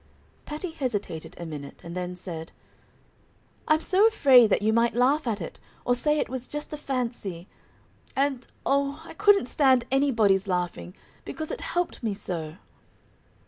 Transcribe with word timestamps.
Patty 0.45 0.71
hesitated 0.71 1.35
a 1.39 1.45
minute, 1.45 1.81
and 1.83 1.95
then 1.95 2.15
said, 2.15 2.51
"I'm 3.67 3.81
so 3.81 4.07
afraid 4.07 4.47
that 4.49 4.63
you 4.63 4.73
might 4.73 4.95
laugh 4.95 5.27
at 5.27 5.39
it, 5.39 5.59
or 5.85 5.93
say 5.93 6.17
it 6.17 6.27
was 6.27 6.47
just 6.47 6.73
a 6.73 6.77
fancy; 6.77 7.47
and, 8.15 8.47
oh, 8.65 9.03
I 9.05 9.13
couldn't 9.13 9.45
stand 9.45 9.85
anybody's 9.91 10.47
laughing, 10.47 10.95
because 11.23 11.51
it 11.51 11.61
helped 11.61 12.01
me 12.01 12.15
so." 12.15 12.55